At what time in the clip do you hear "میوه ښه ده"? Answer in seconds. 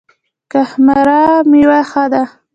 1.51-2.23